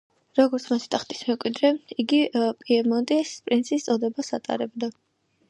[0.37, 1.71] როგორც მათი ტახტის მემკვიდრე,
[2.05, 2.21] იგი
[2.63, 4.93] პიემონტის პრინცის წოდებას ატარებდა.